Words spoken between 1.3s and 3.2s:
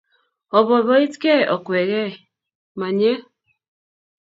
akwegey ,manye?